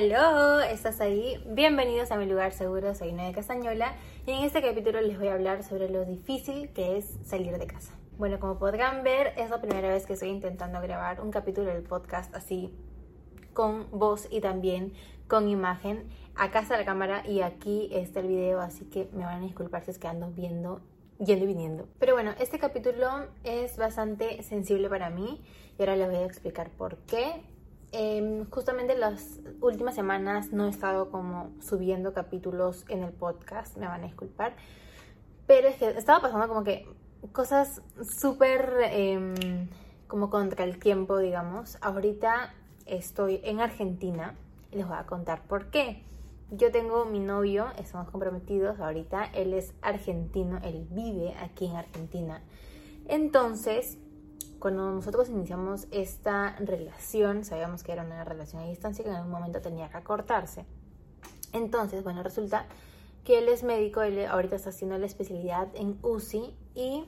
[0.00, 1.44] Aló, ¿estás ahí?
[1.46, 5.34] Bienvenidos a mi lugar seguro, soy Noé Castañola y en este capítulo les voy a
[5.34, 7.92] hablar sobre lo difícil que es salir de casa.
[8.16, 11.82] Bueno, como podrán ver, es la primera vez que estoy intentando grabar un capítulo del
[11.82, 12.74] podcast así
[13.52, 14.94] con voz y también
[15.28, 16.08] con imagen.
[16.34, 19.84] Acá está la cámara y aquí está el video, así que me van a disculpar
[19.84, 20.80] si es que ando viendo
[21.18, 21.88] yendo y viniendo.
[21.98, 25.42] Pero bueno, este capítulo es bastante sensible para mí
[25.78, 27.42] y ahora les voy a explicar por qué.
[27.92, 33.86] Em, justamente las últimas semanas no he estado como subiendo capítulos en el podcast, me
[33.86, 34.54] van a disculpar.
[35.46, 36.86] Pero es que estaba pasando como que
[37.32, 39.68] cosas súper em,
[40.06, 41.78] como contra el tiempo, digamos.
[41.80, 42.54] Ahorita
[42.86, 44.36] estoy en Argentina
[44.70, 46.04] y les voy a contar por qué.
[46.52, 52.42] Yo tengo mi novio, estamos comprometidos ahorita, él es argentino, él vive aquí en Argentina.
[53.06, 53.98] Entonces,
[54.60, 59.32] cuando nosotros iniciamos esta relación, sabíamos que era una relación a distancia que en algún
[59.32, 60.66] momento tenía que acortarse.
[61.52, 62.66] Entonces, bueno, resulta
[63.24, 67.04] que él es médico, él ahorita está haciendo la especialidad en UCI y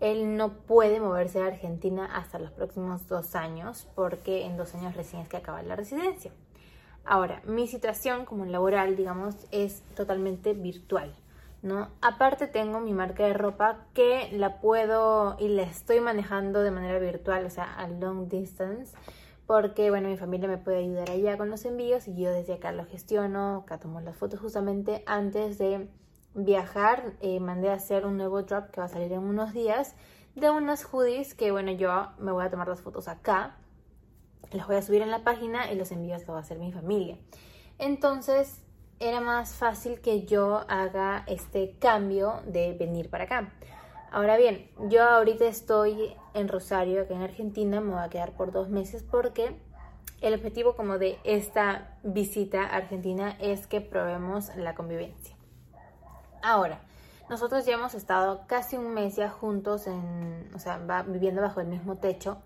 [0.00, 4.94] él no puede moverse a Argentina hasta los próximos dos años porque en dos años
[4.94, 6.30] recién es que acaba la residencia.
[7.04, 11.14] Ahora, mi situación como laboral, digamos, es totalmente virtual,
[11.62, 11.88] ¿no?
[12.00, 16.98] Aparte tengo mi marca de ropa que la puedo y la estoy manejando de manera
[16.98, 18.96] virtual, o sea, a long distance,
[19.46, 22.72] porque, bueno, mi familia me puede ayudar allá con los envíos y yo desde acá
[22.72, 25.88] lo gestiono, acá tomo las fotos justamente antes de
[26.34, 29.94] viajar, eh, mandé a hacer un nuevo drop que va a salir en unos días
[30.34, 33.56] de unas hoodies que, bueno, yo me voy a tomar las fotos acá
[34.52, 36.72] las voy a subir en la página y los envíos los va a hacer mi
[36.72, 37.18] familia.
[37.78, 38.62] Entonces
[38.98, 43.52] era más fácil que yo haga este cambio de venir para acá.
[44.10, 48.52] Ahora bien, yo ahorita estoy en Rosario, acá en Argentina, me voy a quedar por
[48.52, 49.56] dos meses porque
[50.20, 55.36] el objetivo como de esta visita a Argentina es que probemos la convivencia.
[56.42, 56.80] Ahora,
[57.28, 61.66] nosotros ya hemos estado casi un mes ya juntos, en, o sea, viviendo bajo el
[61.66, 62.38] mismo techo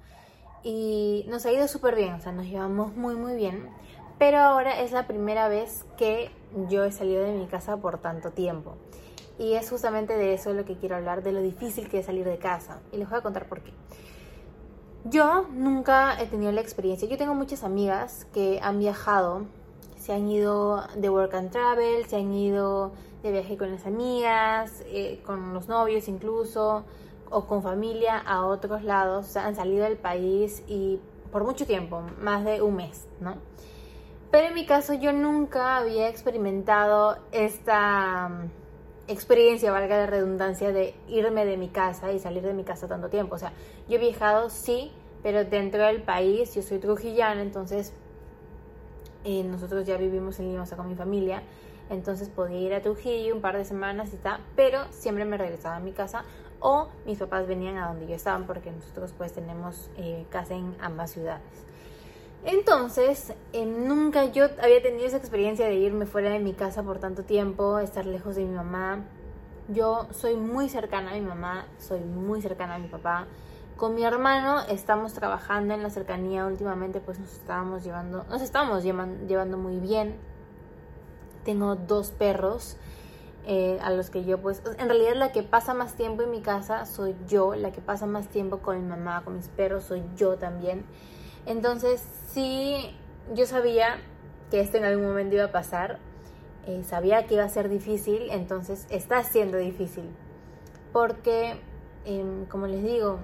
[0.62, 3.68] y nos ha ido súper bien, o sea, nos llevamos muy muy bien,
[4.20, 6.30] pero ahora es la primera vez que
[6.68, 8.74] yo he salido de mi casa por tanto tiempo.
[9.38, 12.26] Y es justamente de eso lo que quiero hablar, de lo difícil que es salir
[12.26, 12.80] de casa.
[12.92, 13.72] Y les voy a contar por qué.
[15.04, 17.08] Yo nunca he tenido la experiencia.
[17.08, 19.46] Yo tengo muchas amigas que han viajado,
[19.96, 22.92] se han ido de work and travel, se han ido
[23.22, 26.84] de viaje con las amigas, eh, con los novios incluso,
[27.30, 31.00] o con familia a otros lados, han salido del país y
[31.32, 33.36] por mucho tiempo, más de un mes, ¿no?
[34.30, 38.50] Pero en mi caso yo nunca había experimentado esta mm,
[39.08, 43.08] experiencia, valga la redundancia, de irme de mi casa y salir de mi casa tanto
[43.08, 43.34] tiempo.
[43.34, 43.52] O sea,
[43.88, 44.92] yo he viajado, sí,
[45.22, 47.92] pero dentro del país, yo soy trujillana, entonces
[49.24, 51.42] eh, nosotros ya vivimos en Lima, o sea, con mi familia,
[51.90, 55.76] entonces podía ir a Trujillo un par de semanas y tal, pero siempre me regresaba
[55.76, 56.22] a mi casa
[56.60, 60.76] o mis papás venían a donde yo estaba porque nosotros pues tenemos eh, casa en
[60.80, 61.69] ambas ciudades.
[62.44, 66.98] Entonces, eh, nunca yo había tenido esa experiencia de irme fuera de mi casa por
[66.98, 69.04] tanto tiempo, estar lejos de mi mamá.
[69.68, 73.26] Yo soy muy cercana a mi mamá, soy muy cercana a mi papá.
[73.76, 78.82] Con mi hermano estamos trabajando en la cercanía últimamente, pues nos estábamos llevando, nos estamos
[78.82, 80.16] llevando muy bien.
[81.44, 82.76] Tengo dos perros
[83.46, 86.42] eh, a los que yo pues en realidad la que pasa más tiempo en mi
[86.42, 90.02] casa soy yo, la que pasa más tiempo con mi mamá, con mis perros soy
[90.16, 90.84] yo también.
[91.50, 92.02] Entonces
[92.32, 92.96] sí,
[93.34, 93.98] yo sabía
[94.50, 95.98] que esto en algún momento iba a pasar,
[96.66, 100.04] eh, sabía que iba a ser difícil, entonces está siendo difícil.
[100.92, 101.60] Porque,
[102.04, 103.18] em, como les digo,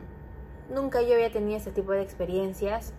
[0.74, 2.92] nunca yo había tenido ese tipo de experiencias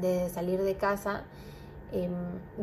[0.00, 1.24] de salir de casa
[1.90, 2.12] Em,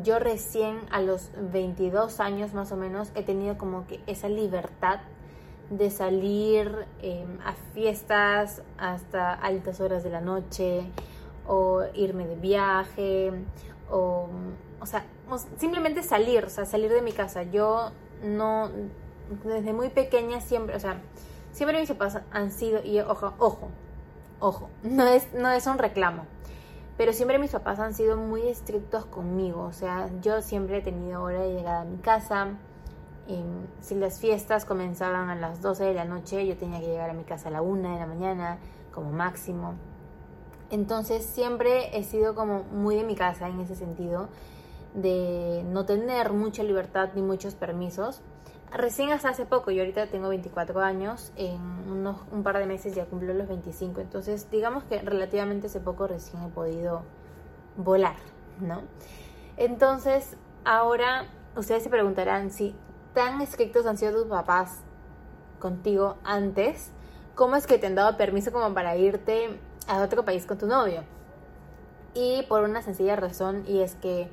[0.03, 4.99] yo recién a los 22 años más o menos he tenido como que esa libertad
[5.71, 10.85] de salir em, a fiestas hasta altas horas de la noche
[11.47, 13.31] o irme de viaje
[13.89, 14.27] o,
[14.79, 15.05] o sea,
[15.57, 17.43] simplemente salir, o sea, salir de mi casa.
[17.43, 17.91] Yo
[18.23, 18.69] no,
[19.43, 21.01] desde muy pequeña siempre, o sea,
[21.51, 23.69] siempre mis papás han sido, y ojo, ojo,
[24.39, 26.25] ojo, no es, no es un reclamo
[26.97, 31.23] pero siempre mis papás han sido muy estrictos conmigo, o sea, yo siempre he tenido
[31.23, 32.47] hora de llegada a mi casa.
[33.27, 37.09] Em, si las fiestas comenzaban a las 12 de la noche, yo tenía que llegar
[37.09, 38.59] a mi casa a la 1 de la mañana,
[38.93, 39.73] como máximo.
[40.69, 44.29] Entonces siempre he sido como muy de mi casa en ese sentido,
[44.93, 48.21] de no tener mucha libertad ni muchos permisos
[48.75, 52.95] recién hasta hace poco, yo ahorita tengo 24 años, en unos, un par de meses
[52.95, 57.03] ya cumplo los 25, entonces digamos que relativamente hace poco recién he podido
[57.77, 58.15] volar,
[58.59, 58.81] ¿no?
[59.57, 60.35] Entonces,
[60.65, 61.25] ahora
[61.55, 62.75] ustedes se preguntarán si
[63.13, 64.79] tan estrictos han sido tus papás
[65.59, 66.91] contigo antes,
[67.33, 70.67] ¿cómo es que te han dado permiso como para irte a otro país con tu
[70.67, 71.03] novio?
[72.13, 74.29] Y por una sencilla razón, y es que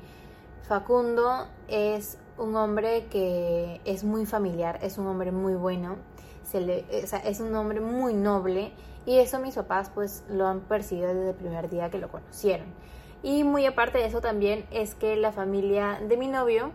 [0.67, 5.97] Facundo es un hombre que es muy familiar, es un hombre muy bueno,
[6.43, 8.73] se le, es un hombre muy noble
[9.05, 12.67] y eso mis papás pues lo han percibido desde el primer día que lo conocieron.
[13.21, 16.71] Y muy aparte de eso también es que la familia de mi novio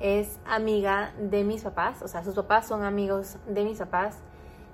[0.00, 4.18] es amiga de mis papás, o sea, sus papás son amigos de mis papás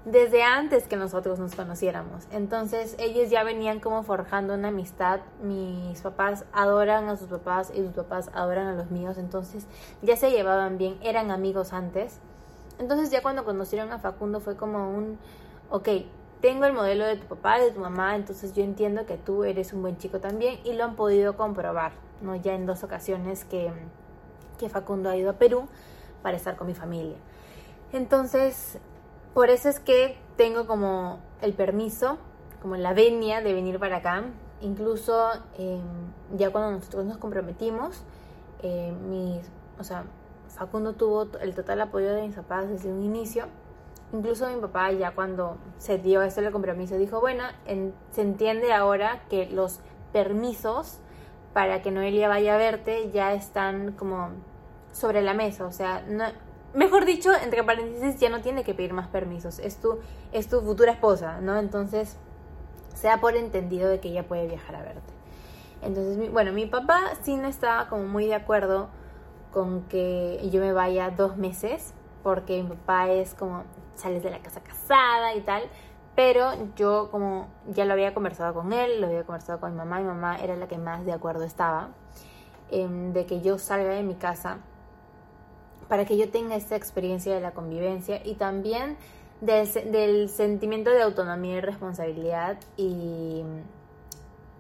[0.05, 2.27] desde antes que nosotros nos conociéramos.
[2.31, 5.21] Entonces ellos ya venían como forjando una amistad.
[5.43, 9.17] Mis papás adoran a sus papás y sus papás adoran a los míos.
[9.17, 9.67] Entonces
[10.03, 12.21] ya se llevaban bien, eran amigos antes.
[12.79, 15.19] Entonces ya cuando conocieron a Facundo fue como un,
[15.71, 15.89] ok,
[16.41, 19.73] tengo el modelo de tu papá, de tu mamá, entonces yo entiendo que tú eres
[19.73, 22.37] un buen chico también y lo han podido comprobar, ¿no?
[22.37, 23.73] Ya en dos ocasiones que,
[24.59, 25.69] que Facundo ha ido a Perú
[26.23, 27.17] para estar con mi familia.
[27.93, 28.79] Entonces,
[29.35, 32.19] por eso es que tengo como el permiso,
[32.63, 34.25] como la venia de venir para acá.
[34.61, 35.83] Incluso em,
[36.37, 38.03] ya cuando nosotros nos comprometimos,
[38.63, 39.43] eh,
[39.79, 40.05] o sea,
[40.49, 43.47] Facundo tuvo el total apoyo de mis papás desde un inicio
[44.15, 47.43] Incluso mi papá ya cuando se dio este compromiso dijo, bueno,
[48.13, 49.81] se entiende ahora que los
[50.13, 50.99] permisos
[51.53, 54.29] para que Noelia vaya a verte ya están como
[54.93, 56.27] sobre la mesa, o sea, no,
[56.75, 59.99] mejor dicho, entre paréntesis, ya no tiene que pedir más permisos, es tu,
[60.33, 61.59] es tu futura esposa, ¿no?
[61.59, 62.17] Entonces,
[62.95, 65.13] se da por entendido de que ella puede viajar a verte.
[65.83, 68.89] Entonces, bueno, mi papá sí no estaba como muy de acuerdo
[69.53, 74.39] con que yo me vaya dos meses, porque mi papá es como, sales de la
[74.41, 75.63] casa casada y tal.
[76.15, 79.99] Pero yo como ya lo había conversado con él, lo había conversado con mi mamá,
[79.99, 81.89] mi mamá era la que más de acuerdo estaba
[82.71, 84.59] em, de que yo salga de mi casa
[85.89, 88.97] para que yo tenga esta experiencia de la convivencia y también
[89.41, 93.43] del, sentimiento de autonomía y responsabilidad y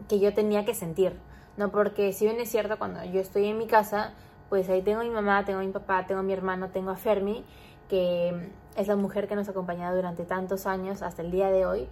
[0.08, 1.18] que yo tenía que sentir,
[1.56, 1.70] ¿no?
[1.70, 4.12] Porque si bien es cierto, cuando yo estoy en mi casa,
[4.48, 6.90] pues ahí tengo a mi mamá, tengo a mi papá, tengo a mi hermano, tengo
[6.90, 7.44] a Fermi,
[7.88, 11.64] que es la mujer que nos ha acompañado durante tantos años hasta el día de
[11.64, 11.88] hoy.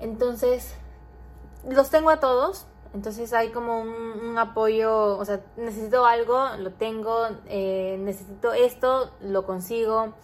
[0.00, 0.74] Entonces,
[1.68, 2.66] los tengo a todos.
[2.96, 9.46] Entonces hay como un, apoyo, o sea, necesito algo, lo tengo, eh, necesito esto, lo
[9.46, 10.14] consigo.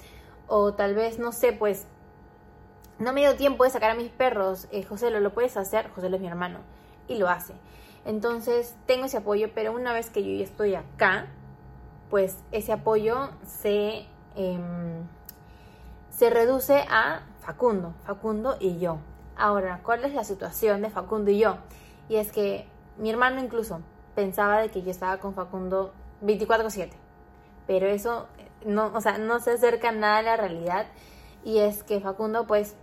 [0.48, 1.86] O tal vez, no sé, pues,
[2.98, 4.66] no me dio tiempo de sacar a mis perros.
[4.72, 5.88] Eh, José, ¿lo, ¿lo puedes hacer?
[5.90, 6.58] José es mi hermano.
[7.08, 7.54] Y lo hace.
[8.04, 11.26] Entonces, tengo ese apoyo, pero una vez que yo ya estoy acá,
[12.10, 15.06] pues ese apoyo se Em,
[16.10, 18.98] se reduce a Facundo, Facundo y yo.
[19.36, 21.56] Ahora, ¿cuál es la situación de Facundo y yo?
[22.08, 22.66] Y es que
[22.99, 23.81] mi hermano incluso
[24.14, 26.90] pensaba de que yo estaba con Facundo 24/7,
[27.66, 28.26] pero eso
[28.64, 30.87] no, o sea, no se acerca nada a la realidad
[31.44, 32.76] y es que Facundo pues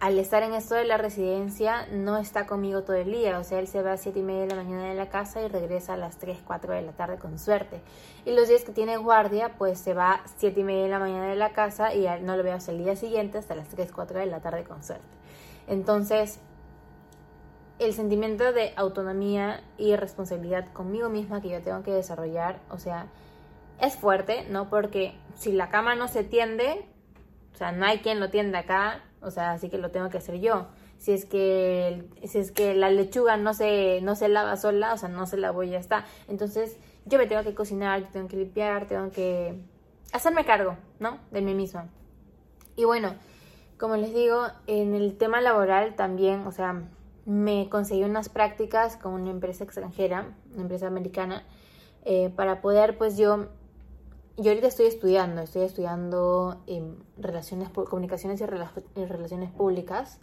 [0.00, 3.58] al estar en esto de la residencia no está conmigo todo el día, o sea,
[3.58, 5.92] él se va a 7 y media de la mañana de la casa y regresa
[5.92, 7.82] a las 3, 4 de la tarde con suerte.
[8.24, 10.98] Y los días que tiene guardia, pues se va a 7 y media de la
[10.98, 13.92] mañana de la casa y no lo veo hasta el día siguiente, hasta las 3,
[13.92, 15.04] 4 de la tarde con suerte.
[15.68, 16.40] Entonces,
[17.80, 23.06] el sentimiento de autonomía y responsabilidad conmigo misma que yo tengo que desarrollar, o sea,
[23.80, 24.68] es fuerte, ¿no?
[24.68, 26.84] Porque si la cama no se tiende,
[27.54, 30.18] o sea, no hay quien lo tienda acá, o sea, así que lo tengo que
[30.18, 30.66] hacer yo.
[30.98, 34.98] Si es que, si es que la lechuga no se, no se lava sola, o
[34.98, 36.04] sea, no se lavó y ya está.
[36.28, 39.54] Entonces, yo me tengo que cocinar, yo tengo que limpiar, tengo que
[40.12, 41.18] hacerme cargo, ¿no?
[41.30, 41.88] De mí misma.
[42.76, 43.14] Y bueno,
[43.78, 46.82] como les digo, en el tema laboral también, o sea,
[47.26, 51.44] me conseguí unas prácticas con una empresa extranjera, una empresa americana,
[52.04, 53.48] eh, para poder pues yo
[54.40, 60.18] yo ahorita estoy estudiando, estoy estudiando en relaciones, comunicaciones y, relaciones públicas.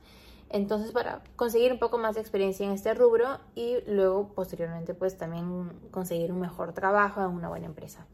[0.49, 5.17] Entonces, para conseguir un poco más de experiencia en este rubro y luego, posteriormente, pues
[5.17, 8.07] también conseguir un mejor trabajo en una buena empresa.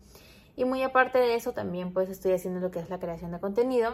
[0.56, 3.40] Y muy aparte de eso, también pues estoy haciendo lo que es la creación de
[3.40, 3.94] contenido,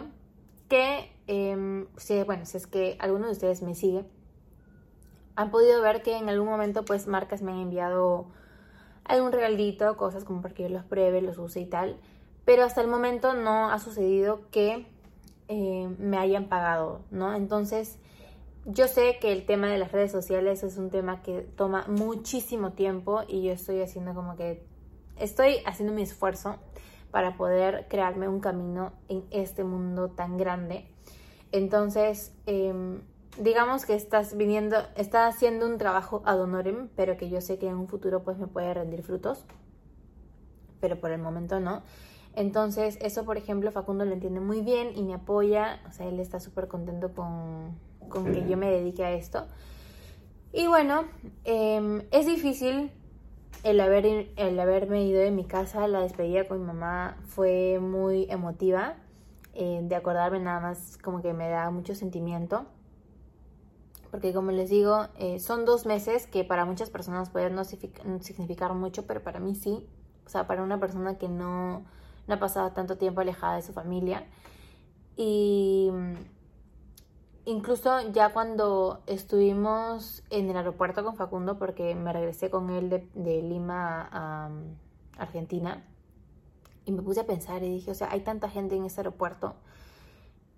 [0.68, 4.04] que, eh, si, bueno, si es que alguno de ustedes me sigue,
[5.36, 8.26] han podido ver que en algún momento pues marcas me han enviado
[9.04, 11.96] algún regalito, cosas como para que yo los pruebe, los use y tal.
[12.44, 14.86] Pero hasta el momento no ha sucedido que
[15.48, 17.34] eh, me hayan pagado, ¿no?
[17.34, 17.98] Entonces,
[18.64, 22.72] yo sé que el tema de las redes sociales es un tema que toma muchísimo
[22.72, 24.62] tiempo y yo estoy haciendo como que
[25.16, 26.56] estoy haciendo mi esfuerzo
[27.10, 30.86] para poder crearme un camino en este mundo tan grande.
[31.52, 33.00] Entonces, em,
[33.38, 37.68] digamos que estás viniendo, estás haciendo un trabajo ad honorem, pero que yo sé que
[37.68, 39.44] en un futuro pues me puede rendir frutos,
[40.80, 41.82] pero por el momento no.
[42.34, 45.80] Entonces, eso, por ejemplo, Facundo lo entiende muy bien y me apoya.
[45.88, 47.76] O sea, él está súper contento con,
[48.08, 49.46] con, que yo me dedique a esto.
[50.52, 51.04] Y bueno,
[51.44, 52.92] em, es difícil
[53.64, 55.88] el, haber, el haberme ido de mi casa.
[55.88, 58.94] La despedida con mi mamá fue muy emotiva.
[59.54, 62.66] Eh, de acordarme nada más como que me da mucho sentimiento.
[64.10, 68.74] Porque como les digo, eh, son dos meses que para muchas personas pueden no significar
[68.74, 69.86] mucho, pero para mí sí.
[70.26, 71.84] O sea, para una persona que no
[72.30, 74.24] no ha pasado tanto tiempo alejada de su familia.
[75.16, 76.14] Y mm,
[77.44, 83.42] incluso ya cuando estuvimos en el aeropuerto con Facundo, porque me regresé con él de,
[83.42, 85.84] Lima a, mm, Argentina,
[86.86, 89.56] y me puse a pensar y dije, o sea, hay tanta gente en ese aeropuerto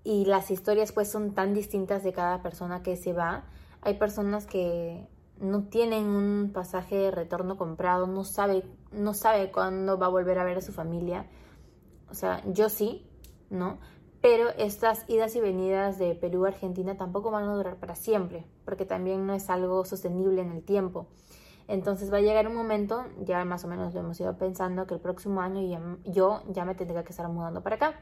[0.04, 3.44] y las historias pues son tan distintas de cada persona que se va.
[3.82, 5.06] Hay personas que
[5.40, 10.38] no tienen un pasaje de retorno comprado, no sabe, no sabe cuándo va a volver
[10.38, 11.26] a ver a su familia.
[12.11, 13.06] O sea, yo sí,
[13.50, 13.78] ¿no?
[14.21, 18.47] Pero estas idas y venidas de Perú a Argentina tampoco van a durar para siempre,
[18.64, 21.09] porque también no es algo sostenible en el tiempo.
[21.66, 24.94] Entonces va a llegar un momento, ya más o menos lo hemos ido pensando, que
[24.94, 28.00] el próximo año yo ya me tendría que estar mudando para acá.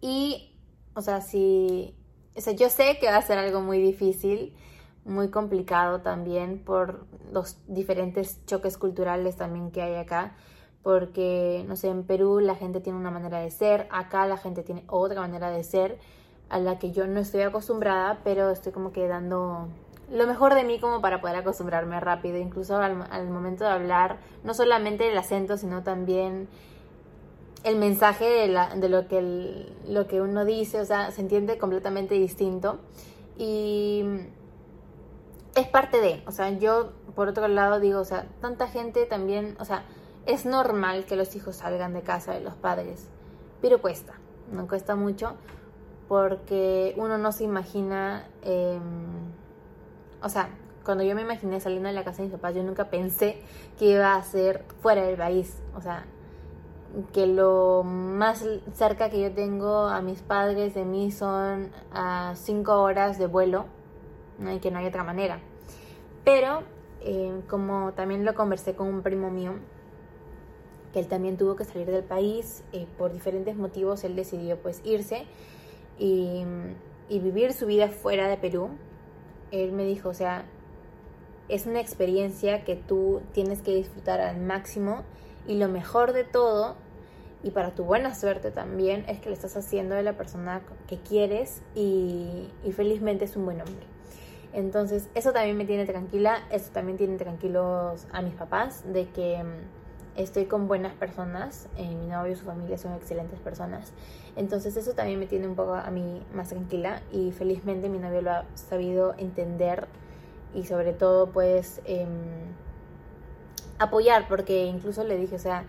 [0.00, 0.54] Y,
[0.94, 4.54] o sea, o sea, yo sé que va a ser algo muy difícil,
[5.04, 10.34] muy complicado también por los diferentes choques culturales también que hay acá
[10.82, 14.62] porque, no sé, en Perú la gente tiene una manera de ser, acá la gente
[14.62, 15.98] tiene otra manera de ser,
[16.48, 19.68] a la que yo no estoy acostumbrada, pero estoy como que dando
[20.10, 24.54] lo mejor de mí como para poder acostumbrarme rápido, incluso al, momento de hablar, no
[24.54, 26.48] solamente el acento, sino también
[27.64, 31.58] el mensaje de, la, de lo, que lo que uno dice, o sea, se entiende
[31.58, 32.78] completamente distinto.
[33.36, 34.04] Y
[35.54, 39.56] es parte de, o sea, yo por otro lado digo, o sea, tanta gente también,
[39.58, 39.84] o sea,
[40.26, 43.08] es normal que los hijos salgan de casa de los padres,
[43.60, 44.14] pero cuesta,
[44.52, 45.34] no cuesta mucho
[46.08, 48.80] porque uno no se imagina, em,
[50.22, 50.48] o sea,
[50.84, 53.42] cuando yo me imaginé saliendo de la casa de mis papás, yo nunca pensé
[53.78, 56.06] que iba a ser fuera del país, o sea,
[57.12, 62.82] que lo más cerca que yo tengo a mis padres de mí son a cinco
[62.82, 63.66] horas de vuelo,
[64.38, 64.52] ¿no?
[64.52, 65.40] y que no hay otra manera.
[66.24, 66.62] Pero,
[67.00, 69.54] em, como también lo conversé con un primo mío,
[70.92, 74.80] que él también tuvo que salir del país eh, por diferentes motivos él decidió pues
[74.84, 75.26] irse
[75.98, 76.44] y,
[77.08, 78.70] y, vivir su vida fuera de Perú
[79.50, 80.46] él me dijo o sea
[81.48, 85.02] es una experiencia que tú tienes que disfrutar al máximo
[85.48, 86.76] y lo mejor de todo
[87.42, 90.98] y para tu buena suerte también es que le estás haciendo de la persona que
[90.98, 93.86] quieres y, felizmente es un buen hombre.
[94.52, 99.42] Entonces eso también me tiene tranquila eso también tiene tranquilos a mis papás de que
[100.16, 103.92] estoy con buenas personas, eh, mi novio y su familia son excelentes personas,
[104.36, 108.22] entonces eso también me tiene un poco a mí más tranquila y felizmente mi novio
[108.22, 109.86] lo ha sabido entender
[110.54, 112.08] y sobre todo pues em,
[113.78, 115.64] apoyar, porque incluso le dije, o sea,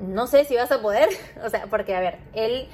[0.00, 1.08] no sé si vas a poder,
[1.44, 2.68] o sea, porque a ver, él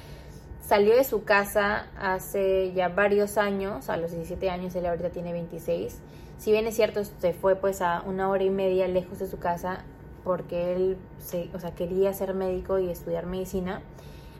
[0.65, 5.33] salió de su casa hace ya varios años, a los 17 años, él ahorita tiene
[5.33, 5.99] 26.
[6.37, 9.37] Si bien es cierto, se fue pues a una hora y media lejos de su
[9.37, 9.83] casa,
[10.23, 13.81] porque él se, o sea, quería ser médico y estudiar medicina.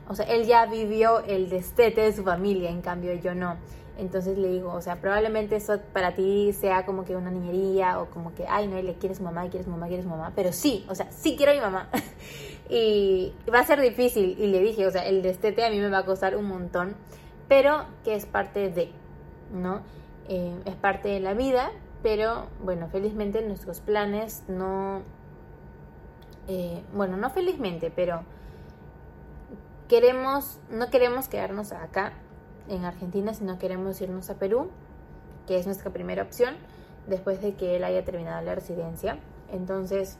[0.07, 3.57] O sea, él ya vivió el destete de su familia, en cambio yo no.
[4.01, 8.09] Entonces le digo, o sea, probablemente eso para ti sea como que una niñería o
[8.09, 10.33] como que, ay, no, le quieres mamá, quieres mamá, quieres mamá.
[10.35, 11.89] Pero sí, o sea, sí quiero a mi mamá.
[12.69, 14.37] y va a ser difícil.
[14.39, 16.95] Y le dije, o sea, el destete a mí me va a costar un montón,
[17.47, 18.91] pero que es parte de,
[19.53, 19.81] ¿no?
[20.27, 25.03] Eh, es parte de la vida, pero bueno, felizmente nuestros planes no
[26.47, 28.23] eh, bueno, no felizmente, pero
[29.87, 32.13] queremos, no queremos quedarnos acá
[32.67, 34.69] en Argentina, sino queremos irnos a Perú,
[35.47, 36.55] que es nuestra primera opción,
[37.07, 39.17] después de que él haya terminado la residencia.
[39.51, 40.17] Entonces,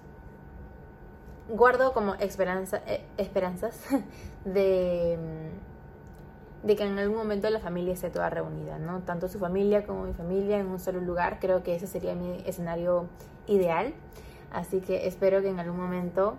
[1.50, 3.80] guardo como esperanza, eh, esperanzas
[4.46, 5.18] de,
[6.64, 9.02] de que en algún momento la familia esté toda reunida, ¿no?
[9.02, 11.40] Tanto su familia como mi familia en un solo lugar.
[11.40, 13.08] Creo que ese sería mi escenario
[13.48, 13.94] ideal.
[14.52, 16.36] Así que espero que en algún momento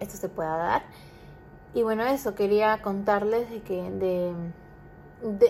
[0.00, 0.82] esto se pueda dar.
[1.74, 4.32] Y bueno, eso, quería contarles de que, de,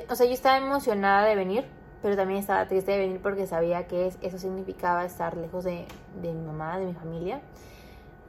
[0.09, 1.65] o sea, yo estaba emocionada de venir,
[2.03, 5.87] pero también estaba triste de venir porque sabía que eso significaba estar lejos de,
[6.21, 7.41] mi mamá, de mi familia.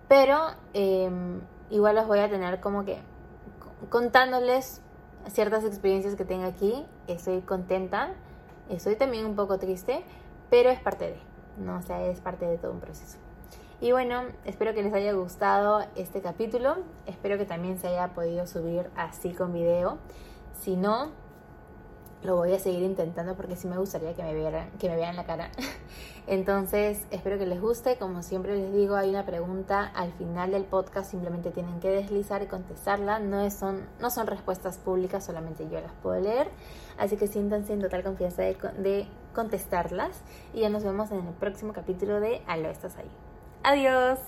[0.08, 0.40] Pero
[0.74, 2.98] em, igual los voy a tener como que
[3.90, 4.82] contándoles
[5.28, 6.86] ciertas experiencias que tengo aquí.
[7.08, 8.14] Estoy contenta,
[8.70, 10.04] estoy también un poco triste,
[10.50, 11.18] pero es parte de,
[11.58, 11.78] ¿no?
[11.78, 13.18] O sea, es parte de todo un proceso.
[13.82, 16.78] Y bueno, espero que les haya gustado este capítulo.
[17.08, 19.98] Espero que también se haya podido subir así con video.
[20.54, 21.12] Si no,
[22.26, 25.16] lo voy a seguir intentando porque sí me gustaría que me vieran, que me vean
[25.16, 25.52] la cara.
[26.28, 27.98] Entonces, espero que les guste.
[27.98, 32.42] Como siempre les digo, hay una pregunta al final del podcast, simplemente tienen que deslizar
[32.42, 33.20] y contestarla.
[33.20, 36.50] No son, no son respuestas públicas, solamente yo las puedo leer.
[36.98, 40.22] Así que siéntanse en total confianza de, de contestarlas.
[40.54, 43.10] Y ya nos vemos en el próximo capítulo de Aló, estás ahí.
[43.64, 44.20] Adiós.